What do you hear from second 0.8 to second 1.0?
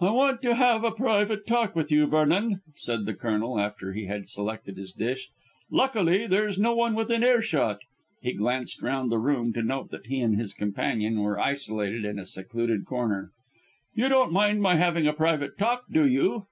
a